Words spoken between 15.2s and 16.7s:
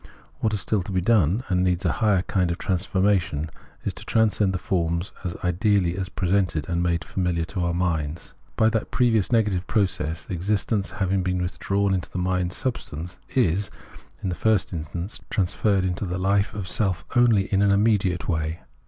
transferred to the life Preface